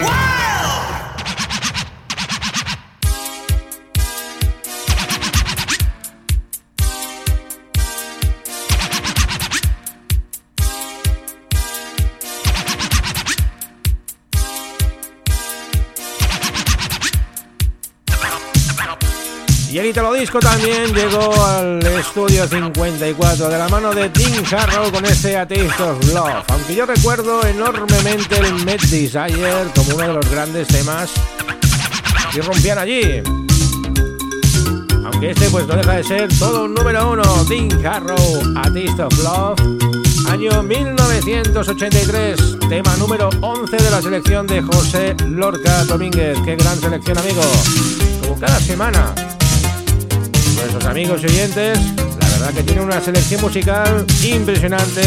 Disco 20.27 20.39
también 20.39 20.93
llegó 20.93 21.45
al 21.45 21.81
estudio 21.81 22.45
54 22.45 23.47
de 23.49 23.57
la 23.57 23.69
mano 23.69 23.93
de 23.93 24.09
Tim 24.09 24.43
Harrow 24.51 24.91
con 24.91 25.05
este 25.05 25.37
A 25.37 25.43
of 25.43 26.13
Love. 26.13 26.43
Aunque 26.49 26.75
yo 26.75 26.85
recuerdo 26.85 27.47
enormemente 27.47 28.37
el 28.37 28.65
Met 28.65 28.81
Desire 28.81 29.71
como 29.73 29.95
uno 29.95 30.05
de 30.05 30.13
los 30.15 30.29
grandes 30.29 30.67
temas 30.67 31.11
que 32.33 32.41
rompían 32.41 32.77
allí. 32.77 33.23
Aunque 35.05 35.31
este 35.31 35.49
pues 35.49 35.65
no 35.65 35.77
deja 35.77 35.93
de 35.93 36.03
ser 36.03 36.27
todo 36.37 36.65
un 36.65 36.73
número 36.73 37.09
uno. 37.09 37.23
Tim 37.47 37.69
Harrow, 37.85 38.41
A 38.57 38.67
of 39.05 39.23
Love. 39.23 39.61
Año 40.29 40.61
1983, 40.61 42.57
tema 42.67 42.93
número 42.97 43.29
11 43.39 43.77
de 43.77 43.89
la 43.89 44.01
selección 44.01 44.45
de 44.45 44.61
José 44.61 45.15
Lorca 45.25 45.85
Domínguez. 45.85 46.37
Qué 46.43 46.57
gran 46.57 46.77
selección, 46.77 47.17
amigo. 47.17 47.43
Como 48.21 48.37
cada 48.37 48.59
semana, 48.59 49.15
nuestros 50.57 50.85
amigos 50.85 51.21
y 51.23 51.25
oyentes, 51.27 51.79
la 52.19 52.29
verdad 52.29 52.53
que 52.53 52.63
tiene 52.63 52.81
una 52.81 52.99
selección 52.99 53.41
musical 53.41 54.05
impresionante, 54.23 55.01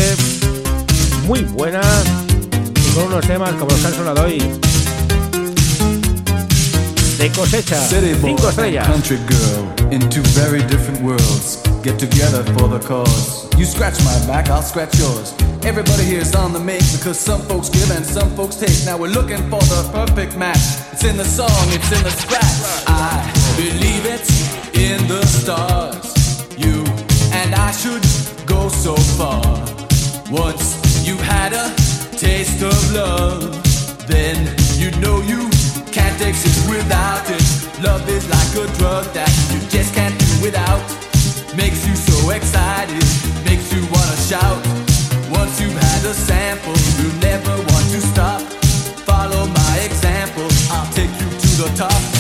muy 1.27 1.43
buena 1.43 1.81
y 2.53 2.95
con 2.95 3.05
unos 3.05 3.27
temas 3.27 3.51
como 3.53 3.71
los 3.71 3.81
que 3.81 3.87
han 3.87 3.95
sonado 3.95 4.23
hoy. 4.25 4.39
De 7.19 7.31
cosecha, 7.33 7.87
City 7.87 8.15
boy 8.15 8.31
5 8.31 8.49
and 8.49 8.49
estrellas. 8.49 8.87
country 8.87 9.19
girl 9.29 9.93
in 9.93 10.01
two 10.09 10.23
very 10.33 10.63
different 10.69 11.03
worlds 11.03 11.59
get 11.83 11.99
together 11.99 12.43
for 12.55 12.69
the 12.69 12.79
cause. 12.87 13.47
You 13.59 13.67
scratch 13.67 14.03
my 14.03 14.27
back, 14.27 14.49
I'll 14.49 14.63
scratch 14.63 14.99
yours. 14.99 15.35
Everybody 15.63 16.05
here's 16.05 16.35
on 16.35 16.55
the 16.55 16.61
make 16.61 16.81
because 16.97 17.21
some 17.21 17.43
folks 17.43 17.69
give 17.69 17.91
and 17.91 18.07
some 18.07 18.31
folks 18.37 18.57
take. 18.57 18.87
Now 18.87 18.97
we're 18.97 19.13
looking 19.13 19.43
for 19.51 19.61
the 19.61 19.87
perfect 19.93 20.39
match. 20.39 20.57
It's 20.93 21.05
in 21.05 21.19
the 21.19 21.25
song, 21.27 21.69
it's 21.69 21.93
in 21.93 22.03
the 22.03 22.11
scratch. 22.11 22.87
I 22.87 23.40
believe 23.61 24.07
it 24.07 24.27
in 24.73 24.99
the 25.07 25.23
stars. 25.27 26.09
You 26.57 26.81
and 27.39 27.55
I 27.55 27.71
should 27.73 28.05
go 28.47 28.69
so 28.69 28.95
far. 29.19 29.45
Once 30.31 30.65
you 31.07 31.17
had 31.33 31.53
a 31.53 31.67
taste 32.17 32.63
of 32.63 32.79
love, 32.95 33.53
then 34.07 34.37
you 34.81 34.91
know 35.03 35.21
you 35.33 35.43
can't 35.93 36.21
exist 36.23 36.61
without 36.71 37.27
it. 37.29 37.45
Love 37.85 38.09
is 38.09 38.25
like 38.37 38.53
a 38.65 38.67
drug 38.79 39.05
that 39.19 39.33
you 39.53 39.61
just 39.69 39.95
can't 39.95 40.17
do 40.19 40.31
without. 40.47 40.81
Makes 41.55 41.87
you 41.87 41.95
so 41.97 42.31
excited, 42.31 43.05
makes 43.45 43.69
you 43.75 43.83
wanna 43.93 44.19
shout. 44.31 44.63
Once 45.29 45.61
you've 45.61 45.81
had 45.89 46.03
a 46.13 46.15
sample, 46.15 46.79
you 47.01 47.09
never 47.29 47.55
want 47.71 47.87
to 47.95 48.01
stop. 48.13 48.41
Follow 49.11 49.45
my 49.47 49.75
example, 49.85 50.49
I'll 50.73 50.91
take 50.95 51.13
you 51.21 51.29
to 51.43 51.51
the 51.63 51.71
top. 51.77 52.20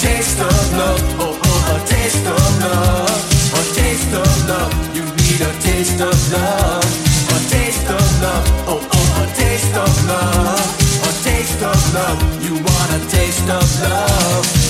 Taste 0.00 0.40
of 0.40 0.72
love, 0.78 1.02
oh 1.20 1.38
oh, 1.44 1.76
a 1.76 1.86
taste 1.86 2.26
of 2.26 2.60
love. 2.62 3.52
A 3.52 3.62
taste 3.74 4.14
of 4.14 4.48
love, 4.48 4.96
you 4.96 5.04
need 5.04 5.40
a 5.42 5.52
taste 5.60 6.00
of 6.00 6.32
love. 6.32 6.84
A 7.28 7.38
taste 7.50 7.84
of 7.90 8.22
love, 8.22 8.46
oh 8.66 8.88
oh, 8.92 9.22
a 9.22 9.26
taste 9.36 9.76
of 9.76 9.92
love. 10.08 11.04
A 11.04 11.12
taste 11.22 11.62
of 11.62 11.94
love, 11.94 12.42
you 12.42 12.54
want 12.54 12.90
a 12.96 13.10
taste 13.10 13.48
of 13.50 13.82
love. 13.82 14.69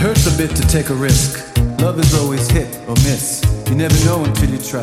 Hurts 0.00 0.26
a 0.32 0.38
bit 0.38 0.56
to 0.56 0.62
take 0.66 0.88
a 0.88 0.94
risk. 0.94 1.54
Love 1.78 1.98
is 1.98 2.14
always 2.18 2.50
hit 2.50 2.74
or 2.88 2.94
miss. 3.04 3.44
You 3.68 3.74
never 3.74 3.94
know 4.06 4.24
until 4.24 4.48
you 4.48 4.56
try. 4.56 4.80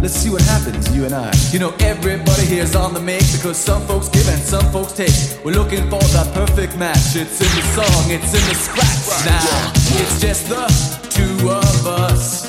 Let's 0.00 0.14
see 0.14 0.30
what 0.30 0.42
happens, 0.42 0.94
you 0.94 1.04
and 1.04 1.12
I. 1.12 1.32
You 1.50 1.58
know, 1.58 1.74
everybody 1.80 2.44
here's 2.44 2.76
on 2.76 2.94
the 2.94 3.00
make 3.00 3.26
because 3.32 3.56
some 3.56 3.82
folks 3.88 4.08
give 4.08 4.28
and 4.28 4.40
some 4.40 4.64
folks 4.70 4.92
take. 4.92 5.44
We're 5.44 5.54
looking 5.54 5.90
for 5.90 5.98
that 6.14 6.32
perfect 6.32 6.78
match. 6.78 7.16
It's 7.16 7.40
in 7.42 7.50
the 7.58 7.64
song, 7.74 8.10
it's 8.10 8.32
in 8.38 8.44
the 8.46 8.54
scratch. 8.54 9.26
Now, 9.26 9.72
it's 10.00 10.20
just 10.20 10.48
the 10.48 10.66
two 11.10 11.50
of 11.50 11.86
us. 11.86 12.46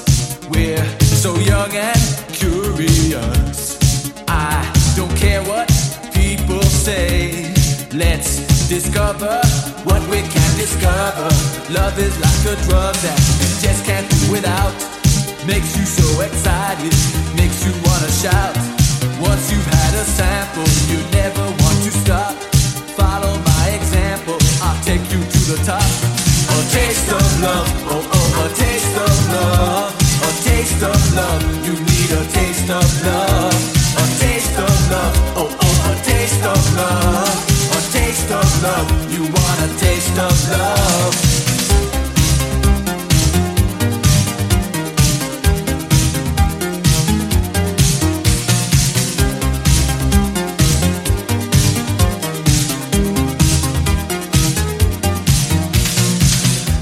We're 0.50 0.86
so 1.00 1.36
young 1.38 1.72
and 1.72 2.00
curious. 2.32 3.80
I 4.28 4.72
don't 4.96 5.16
care 5.18 5.42
what 5.44 5.68
people 6.14 6.62
say. 6.62 7.54
Let's 7.92 8.33
discover 8.74 9.38
what 9.86 10.02
we 10.10 10.26
can 10.34 10.52
discover. 10.58 11.30
Love 11.70 11.94
is 12.02 12.18
like 12.26 12.44
a 12.50 12.58
drug 12.66 12.96
that 13.06 13.20
you 13.38 13.50
just 13.62 13.86
can't 13.86 14.10
do 14.10 14.34
without. 14.34 14.74
Makes 15.46 15.78
you 15.78 15.86
so 15.86 16.08
excited, 16.26 16.90
makes 17.38 17.62
you 17.62 17.74
wanna 17.86 18.10
shout. 18.10 18.58
Once 19.22 19.54
you've 19.54 19.70
had 19.78 19.94
a 19.94 20.06
sample, 20.18 20.66
you 20.90 20.98
never 21.14 21.46
want 21.62 21.78
to 21.86 21.92
stop. 22.02 22.34
Follow 22.98 23.38
my 23.54 23.66
example, 23.78 24.42
I'll 24.66 24.82
take 24.82 25.06
you 25.14 25.22
to 25.22 25.40
the 25.54 25.60
top. 25.70 25.86
A 26.58 26.60
taste 26.74 27.14
of 27.14 27.26
love, 27.46 27.70
oh 27.94 28.02
oh, 28.02 28.42
a 28.42 28.48
taste 28.58 28.96
of 29.06 29.16
love. 29.38 29.94
A 30.26 30.32
taste 30.50 30.82
of 30.82 30.98
love, 31.14 31.42
you 31.62 31.78
need 31.78 32.10
a 32.10 32.24
taste 32.34 32.70
of 32.74 32.90
love. 33.06 33.54
A 34.02 34.06
taste 34.18 34.58
of 34.58 34.76
love, 34.90 35.16
oh 35.38 35.62
oh, 35.62 35.92
a 35.92 35.94
taste 36.02 36.42
of 36.42 36.62
love. 36.74 37.53
Taste 38.14 38.32
of 38.32 38.64
love, 38.64 39.12
you 39.12 39.24
want 39.24 39.60
a 39.60 39.80
taste 39.80 40.20
of 40.20 40.50
love. 40.52 41.16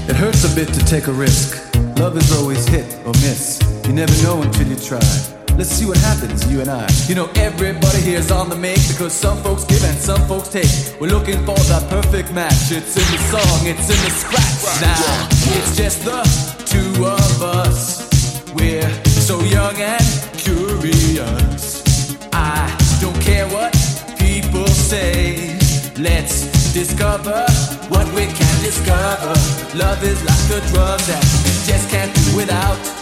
It 0.06 0.16
hurts 0.16 0.44
a 0.44 0.54
bit 0.54 0.68
to 0.68 0.84
take 0.84 1.06
a 1.06 1.12
risk. 1.12 1.74
Love 1.98 2.18
is 2.18 2.30
always 2.36 2.68
hit 2.68 2.94
or 3.06 3.14
miss. 3.22 3.58
You 3.86 3.94
never 3.94 4.12
know 4.22 4.42
until 4.42 4.68
you 4.68 4.76
try. 4.76 5.41
Let's 5.58 5.70
see 5.70 5.86
what 5.86 5.98
happens, 5.98 6.50
you 6.50 6.60
and 6.60 6.70
I. 6.70 6.88
You 7.06 7.14
know, 7.14 7.30
everybody 7.36 8.00
here's 8.00 8.30
on 8.30 8.48
the 8.48 8.56
make 8.56 8.80
because 8.88 9.12
some 9.12 9.36
folks 9.42 9.64
give 9.64 9.84
and 9.84 9.98
some 9.98 10.20
folks 10.26 10.48
take. 10.48 11.00
We're 11.00 11.10
looking 11.10 11.38
for 11.44 11.58
that 11.68 11.88
perfect 11.90 12.32
match. 12.32 12.72
It's 12.72 12.96
in 12.96 13.06
the 13.12 13.20
song, 13.28 13.66
it's 13.66 13.88
in 13.88 14.00
the 14.02 14.10
scratch. 14.10 14.80
Now, 14.80 15.28
it's 15.54 15.76
just 15.76 16.04
the 16.04 16.22
two 16.64 17.04
of 17.04 17.42
us. 17.42 18.08
We're 18.54 18.90
so 19.04 19.40
young 19.40 19.76
and 19.76 20.04
curious. 20.38 21.84
I 22.32 22.66
don't 23.00 23.20
care 23.20 23.46
what 23.48 23.72
people 24.18 24.66
say. 24.68 25.58
Let's 25.98 26.72
discover 26.72 27.44
what 27.88 28.06
we 28.14 28.24
can 28.26 28.62
discover. 28.64 29.34
Love 29.76 30.02
is 30.02 30.24
like 30.24 30.62
a 30.62 30.66
drug 30.72 31.00
that 31.00 31.22
you 31.44 31.72
just 31.72 31.90
can't 31.90 32.14
do 32.14 32.36
without. 32.36 33.01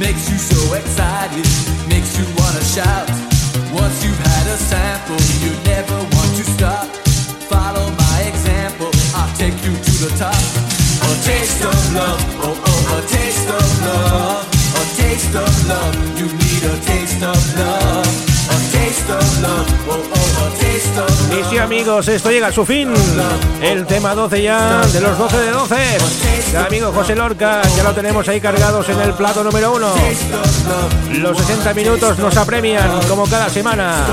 Makes 0.00 0.30
you 0.30 0.38
so 0.38 0.72
excited, 0.72 1.44
makes 1.86 2.16
you 2.18 2.24
wanna 2.40 2.64
shout. 2.64 3.06
Once 3.70 4.02
you've 4.02 4.16
had 4.16 4.46
a 4.46 4.56
sample, 4.56 5.20
you 5.44 5.52
never 5.68 5.94
want 5.94 6.32
to 6.40 6.44
stop. 6.56 6.86
Follow 7.52 7.90
my 7.90 8.22
example, 8.22 8.90
I'll 9.14 9.36
take 9.36 9.62
you 9.62 9.76
to 9.76 9.92
the 10.04 10.10
top. 10.16 10.40
A 11.04 11.12
taste 11.22 11.62
of 11.62 11.94
love, 11.94 12.22
oh 12.40 12.56
oh, 12.64 12.96
a 12.96 13.00
taste 13.12 13.50
of 13.50 13.68
love. 13.84 14.48
A 14.80 14.84
taste 14.96 15.36
of 15.36 15.68
love, 15.68 15.94
you 16.18 16.28
need 16.32 16.62
a 16.64 16.80
taste 16.80 17.22
of 17.22 17.58
love. 17.58 18.29
Y 21.30 21.50
sí 21.50 21.58
amigos, 21.58 22.08
esto 22.08 22.30
llega 22.30 22.48
a 22.48 22.52
su 22.52 22.64
fin. 22.64 22.92
El 23.62 23.86
tema 23.86 24.14
12 24.14 24.42
ya, 24.42 24.84
de 24.86 25.00
los 25.00 25.16
12 25.16 25.36
de 25.38 25.50
12. 25.50 25.76
El 26.50 26.56
amigo 26.56 26.92
José 26.92 27.14
Lorca, 27.14 27.62
ya 27.76 27.82
lo 27.84 27.94
tenemos 27.94 28.28
ahí 28.28 28.40
cargados 28.40 28.88
en 28.88 29.00
el 29.00 29.12
plato 29.14 29.44
número 29.44 29.72
1. 29.74 29.94
Los 31.20 31.38
60 31.38 31.74
minutos 31.74 32.18
nos 32.18 32.36
apremian 32.36 33.00
como 33.08 33.26
cada 33.26 33.48
semana. 33.48 34.06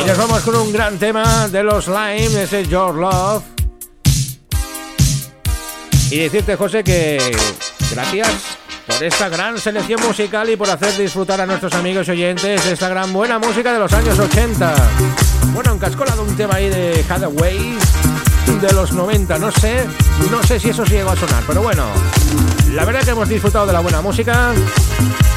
Y 0.00 0.04
nos 0.06 0.18
vamos 0.18 0.40
con 0.42 0.56
un 0.56 0.72
gran 0.72 0.98
tema 0.98 1.48
de 1.48 1.62
los 1.62 1.88
Lime, 1.88 2.42
ese 2.42 2.66
Your 2.66 2.94
Love. 2.94 3.42
Y 6.10 6.18
decirte, 6.18 6.54
José, 6.56 6.84
que 6.84 7.18
gracias 7.90 8.28
por 8.86 9.02
esta 9.02 9.28
gran 9.28 9.58
selección 9.58 10.00
musical 10.00 10.48
y 10.48 10.56
por 10.56 10.70
hacer 10.70 10.96
disfrutar 10.96 11.40
a 11.40 11.46
nuestros 11.46 11.74
amigos 11.74 12.08
y 12.08 12.12
oyentes 12.12 12.64
de 12.64 12.72
esta 12.72 12.88
gran 12.88 13.12
buena 13.12 13.38
música 13.38 13.72
de 13.72 13.78
los 13.78 13.92
años 13.92 14.18
80. 14.18 14.74
Bueno, 15.52 15.72
encascolado 15.72 16.22
un 16.22 16.36
tema 16.36 16.56
ahí 16.56 16.68
de 16.68 17.04
Hathaway 17.08 17.76
de 18.46 18.72
los 18.72 18.92
90, 18.92 19.38
no 19.38 19.50
sé, 19.50 19.86
no 20.30 20.42
sé 20.42 20.60
si 20.60 20.70
eso 20.70 20.86
sí 20.86 20.92
llegó 20.92 21.10
a 21.10 21.16
sonar, 21.16 21.42
pero 21.46 21.62
bueno, 21.62 21.84
la 22.72 22.84
verdad 22.84 23.02
que 23.02 23.10
hemos 23.10 23.28
disfrutado 23.28 23.66
de 23.66 23.72
la 23.72 23.80
buena 23.80 24.00
música. 24.00 24.52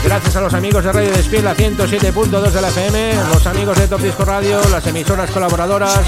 Gracias 0.04 0.36
a 0.36 0.42
los 0.42 0.54
amigos 0.54 0.84
de 0.84 0.92
Radio 0.92 1.12
Despiel, 1.12 1.44
la 1.44 1.56
107.2 1.56 2.52
de 2.52 2.62
la 2.62 2.70
FM, 2.70 3.16
los 3.34 3.46
amigos 3.48 3.78
de 3.78 3.88
Top 3.88 4.00
Disco 4.00 4.24
Radio, 4.24 4.62
las 4.70 4.86
emisoras 4.88 5.30
colaboradoras, 5.32 6.00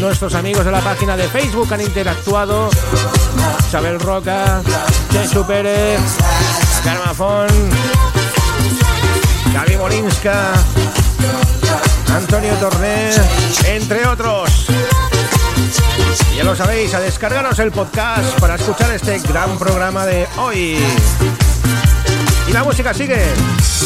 nuestros 0.00 0.34
amigos 0.34 0.64
de 0.64 0.72
la 0.72 0.80
página 0.80 1.16
de 1.16 1.28
Facebook 1.28 1.72
han 1.72 1.82
interactuado. 1.82 2.70
Isabel 3.68 4.00
Roca, 4.00 4.62
Chechu 5.12 5.46
Pérez, 5.46 6.00
Carmafón, 6.82 7.48
Gaby 9.52 9.76
Molinska, 9.76 10.54
Antonio 12.14 12.54
Torné, 12.54 13.10
entre 13.66 14.06
otros. 14.06 14.66
Ya 16.40 16.46
lo 16.46 16.56
sabéis, 16.56 16.94
a 16.94 17.00
descargaros 17.00 17.58
el 17.58 17.70
podcast 17.70 18.40
para 18.40 18.54
escuchar 18.54 18.90
este 18.92 19.18
gran 19.18 19.58
programa 19.58 20.06
de 20.06 20.26
hoy. 20.38 20.78
Y 22.48 22.52
la 22.54 22.64
música 22.64 22.94
sigue. 22.94 23.22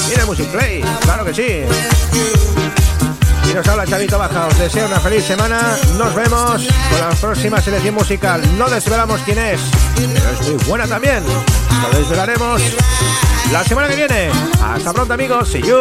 Tiene 0.06 0.24
Music 0.24 0.46
Play, 0.52 0.84
claro 1.00 1.24
que 1.24 1.34
sí. 1.34 1.64
Y 3.50 3.54
nos 3.54 3.66
habla 3.66 3.84
Chavito 3.84 4.20
Baja. 4.20 4.46
Os 4.46 4.56
deseo 4.56 4.86
una 4.86 5.00
feliz 5.00 5.24
semana. 5.24 5.76
Nos 5.98 6.14
vemos 6.14 6.68
con 6.90 7.00
la 7.00 7.10
próxima 7.20 7.60
selección 7.60 7.96
musical. 7.96 8.40
No 8.56 8.70
desvelamos 8.70 9.20
quién 9.22 9.40
es, 9.40 9.60
pero 9.96 10.30
es 10.30 10.48
muy 10.48 10.64
buena 10.64 10.86
también. 10.86 11.24
Lo 11.24 11.98
desvelaremos 11.98 12.62
la 13.50 13.64
semana 13.64 13.88
que 13.88 13.96
viene. 13.96 14.30
Hasta 14.62 14.92
pronto, 14.92 15.12
amigos. 15.12 15.48
See 15.48 15.60
you. 15.60 15.80